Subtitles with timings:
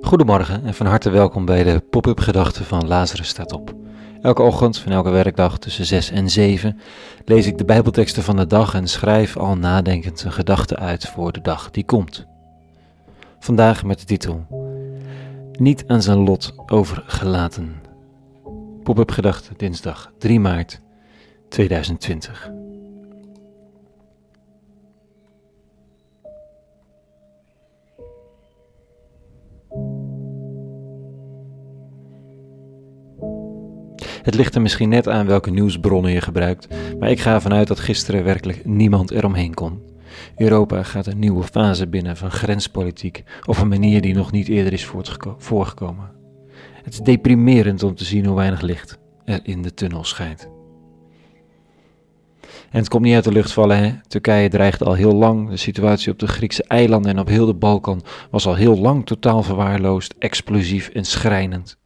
[0.00, 3.74] Goedemorgen en van harte welkom bij de pop-up gedachten van Lazarus staat op.
[4.22, 6.78] Elke ochtend van elke werkdag tussen 6 en 7
[7.24, 11.32] lees ik de Bijbelteksten van de dag en schrijf al nadenkend een gedachte uit voor
[11.32, 12.26] de dag die komt.
[13.38, 14.46] Vandaag met de titel
[15.52, 17.82] Niet aan zijn lot overgelaten.
[18.82, 20.80] Pop-up gedachte dinsdag 3 maart
[21.48, 22.50] 2020.
[34.28, 36.68] Het ligt er misschien net aan welke nieuwsbronnen je gebruikt,
[36.98, 39.82] maar ik ga ervan uit dat gisteren werkelijk niemand eromheen kon.
[40.36, 44.72] Europa gaat een nieuwe fase binnen van grenspolitiek op een manier die nog niet eerder
[44.72, 44.90] is
[45.38, 46.10] voorgekomen.
[46.82, 50.48] Het is deprimerend om te zien hoe weinig licht er in de tunnel schijnt.
[52.70, 53.92] En het komt niet uit de lucht vallen, hè?
[54.08, 55.50] Turkije dreigt al heel lang.
[55.50, 59.06] De situatie op de Griekse eilanden en op heel de Balkan was al heel lang
[59.06, 61.78] totaal verwaarloosd, explosief en schrijnend.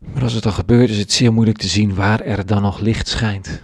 [0.00, 2.80] Maar als het al gebeurt, is het zeer moeilijk te zien waar er dan nog
[2.80, 3.62] licht schijnt.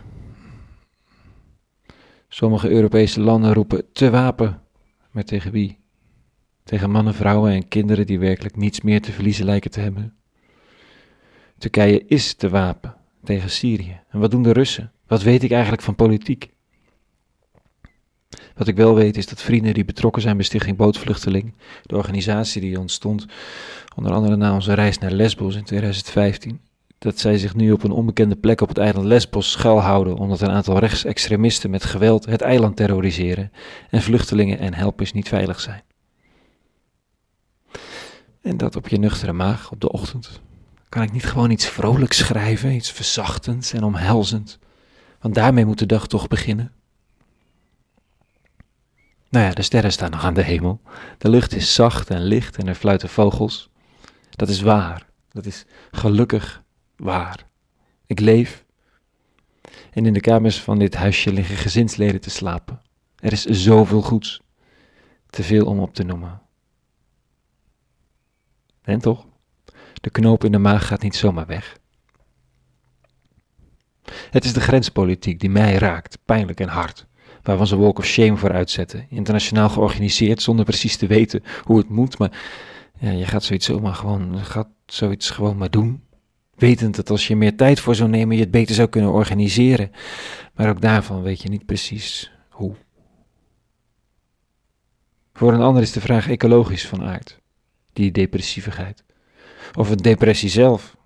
[2.28, 4.61] Sommige Europese landen roepen te wapen,
[5.11, 5.78] maar tegen wie?
[6.65, 10.17] Tegen mannen, vrouwen en kinderen die werkelijk niets meer te verliezen lijken te hebben.
[11.59, 14.00] Turkije is te wapen tegen Syrië.
[14.09, 14.93] En wat doen de Russen?
[15.06, 16.55] Wat weet ik eigenlijk van politiek?
[18.55, 22.61] Wat ik wel weet is dat vrienden die betrokken zijn bij Stichting Bootvluchteling, de organisatie
[22.61, 23.27] die ontstond
[23.97, 26.61] onder andere na onze reis naar Lesbos in 2015,
[26.99, 30.51] dat zij zich nu op een onbekende plek op het eiland Lesbos schuilhouden omdat een
[30.51, 33.53] aantal rechtsextremisten met geweld het eiland terroriseren
[33.91, 35.83] en vluchtelingen en helpers niet veilig zijn.
[38.43, 40.41] En dat op je nuchtere maag op de ochtend.
[40.89, 44.59] Kan ik niet gewoon iets vrolijks schrijven, iets verzachtends en omhelzend?
[45.21, 46.73] Want daarmee moet de dag toch beginnen.
[49.37, 50.81] Nou ja, de sterren staan nog aan de hemel.
[51.19, 53.70] De lucht is zacht en licht en er fluiten vogels.
[54.31, 55.06] Dat is waar.
[55.28, 56.62] Dat is gelukkig
[56.97, 57.47] waar.
[58.06, 58.65] Ik leef.
[59.93, 62.83] En in de kamers van dit huisje liggen gezinsleden te slapen.
[63.19, 64.41] Er is zoveel goeds.
[65.31, 66.41] Te veel om op te noemen.
[68.82, 69.27] En toch?
[70.00, 71.78] De knoop in de maag gaat niet zomaar weg.
[74.31, 77.06] Het is de grenspolitiek die mij raakt, pijnlijk en hard
[77.47, 79.07] waar we onze walk of shame voor uitzetten.
[79.09, 82.19] Internationaal georganiseerd, zonder precies te weten hoe het moet.
[82.19, 82.39] Maar
[83.01, 86.03] je gaat zoiets zomaar gewoon, gaat zoiets gewoon maar doen.
[86.55, 89.91] Wetend dat als je meer tijd voor zou nemen, je het beter zou kunnen organiseren.
[90.55, 92.75] Maar ook daarvan weet je niet precies hoe.
[95.33, 97.41] Voor een ander is de vraag ecologisch van aard,
[97.93, 99.05] die depressievigheid.
[99.75, 100.97] Of het depressie zelf.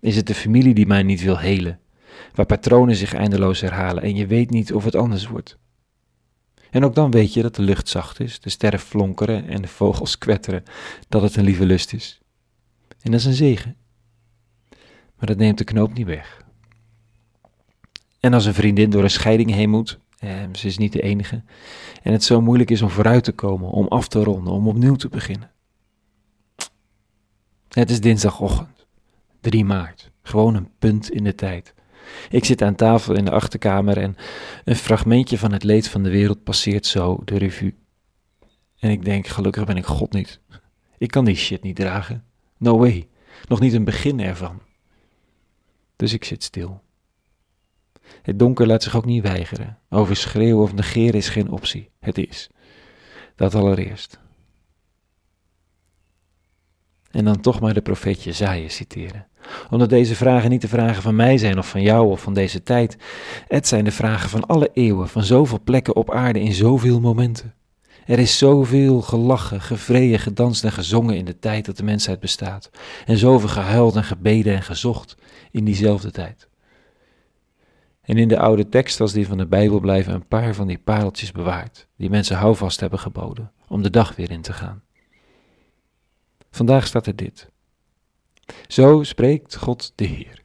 [0.00, 1.80] Is het de familie die mij niet wil helen?
[2.34, 5.58] Waar patronen zich eindeloos herhalen en je weet niet of het anders wordt.
[6.70, 9.68] En ook dan weet je dat de lucht zacht is, de sterren flonkeren en de
[9.68, 10.62] vogels kwetteren,
[11.08, 12.20] dat het een lieve lust is.
[13.00, 13.76] En dat is een zegen.
[15.16, 16.44] Maar dat neemt de knoop niet weg.
[18.20, 21.42] En als een vriendin door een scheiding heen moet, eh, ze is niet de enige,
[22.02, 24.94] en het zo moeilijk is om vooruit te komen, om af te ronden, om opnieuw
[24.94, 25.50] te beginnen.
[27.68, 28.86] Het is dinsdagochtend,
[29.40, 31.74] 3 maart, gewoon een punt in de tijd.
[32.30, 34.16] Ik zit aan tafel in de achterkamer en
[34.64, 37.74] een fragmentje van het leed van de wereld passeert zo de revue.
[38.78, 40.40] En ik denk, gelukkig ben ik God niet.
[40.98, 42.24] Ik kan die shit niet dragen.
[42.58, 43.08] No way.
[43.48, 44.60] Nog niet een begin ervan.
[45.96, 46.82] Dus ik zit stil.
[48.22, 49.78] Het donker laat zich ook niet weigeren.
[49.88, 51.90] Overschreeuwen of negeren is geen optie.
[52.00, 52.48] Het is.
[53.36, 54.20] Dat allereerst.
[57.10, 59.26] En dan toch maar de profeet Jezaja citeren
[59.70, 62.62] omdat deze vragen niet de vragen van mij zijn of van jou of van deze
[62.62, 62.96] tijd.
[63.48, 67.54] Het zijn de vragen van alle eeuwen, van zoveel plekken op aarde in zoveel momenten.
[68.06, 72.70] Er is zoveel gelachen, gevreden, gedanst en gezongen in de tijd dat de mensheid bestaat.
[73.06, 75.16] En zoveel gehuild en gebeden en gezocht
[75.50, 76.48] in diezelfde tijd.
[78.02, 80.78] En in de oude tekst als die van de Bijbel blijven een paar van die
[80.78, 84.82] pareltjes bewaard, die mensen houvast hebben geboden om de dag weer in te gaan.
[86.50, 87.51] Vandaag staat er dit.
[88.66, 90.40] Zo spreekt God de Heer.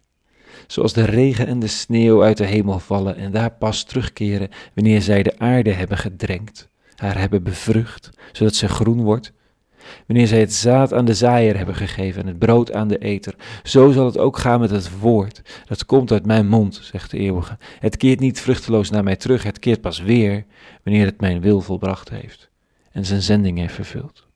[0.67, 5.01] Zoals de regen en de sneeuw uit de hemel vallen en daar pas terugkeren wanneer
[5.01, 9.33] zij de aarde hebben gedrenkt, haar hebben bevrucht, zodat ze groen wordt.
[10.07, 13.35] Wanneer zij het zaad aan de zaaier hebben gegeven en het brood aan de eter,
[13.63, 15.41] zo zal het ook gaan met het woord.
[15.65, 17.57] Dat komt uit mijn mond, zegt de eeuwige.
[17.79, 20.45] Het keert niet vruchteloos naar mij terug, het keert pas weer
[20.83, 22.49] wanneer het mijn wil volbracht heeft
[22.91, 24.26] en zijn zending heeft vervuld.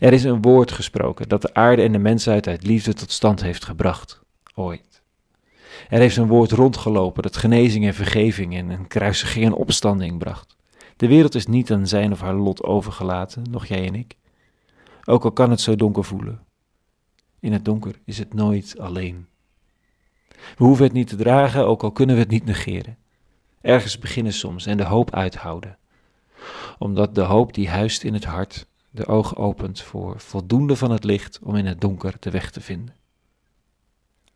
[0.00, 3.42] Er is een woord gesproken dat de aarde en de mensheid uit liefde tot stand
[3.42, 4.20] heeft gebracht,
[4.54, 5.02] ooit.
[5.88, 10.56] Er heeft een woord rondgelopen dat genezing en vergeving en een kruisiging en opstanding bracht.
[10.96, 14.16] De wereld is niet aan zijn of haar lot overgelaten, nog jij en ik.
[15.04, 16.40] Ook al kan het zo donker voelen.
[17.40, 19.26] In het donker is het nooit alleen.
[20.28, 22.96] We hoeven het niet te dragen, ook al kunnen we het niet negeren.
[23.60, 25.78] Ergens beginnen soms en de hoop uithouden.
[26.78, 31.04] Omdat de hoop die huist in het hart de ogen opent voor voldoende van het
[31.04, 32.94] licht om in het donker de weg te vinden.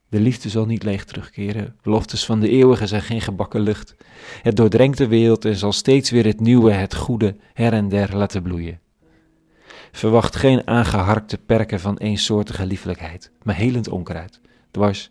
[0.08, 1.76] De liefde zal niet leeg terugkeren.
[1.82, 3.96] Beloftes van de eeuwige zijn geen gebakken lucht.
[4.42, 8.16] Het doordrenkt de wereld en zal steeds weer het nieuwe, het goede, her en der
[8.16, 8.80] laten bloeien.
[9.92, 15.10] Verwacht geen aangeharkte perken van eensoortige liefelijkheid, maar helend onkruid, dwars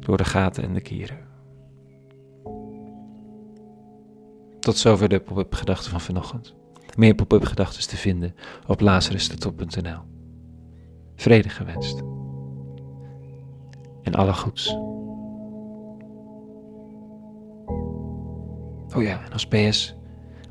[0.00, 1.18] door de gaten en de kieren.
[4.60, 6.54] Tot zover de pop-up gedachten van vanochtend.
[6.96, 8.34] Meer pop-up gedachten te vinden
[8.66, 10.00] op lazarustop.nl.
[11.16, 12.02] Vrede gewenst.
[14.02, 14.68] En alle goeds.
[18.96, 19.94] Oh ja, en als PS,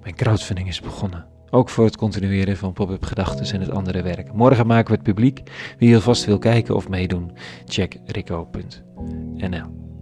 [0.02, 1.28] mijn crowdfunding is begonnen.
[1.50, 4.34] Ook voor het continueren van pop-up gedachten en het andere werk.
[4.34, 5.42] Morgen maken we het publiek.
[5.78, 7.32] Wie alvast wil kijken of meedoen,
[7.66, 9.93] check rico.nl.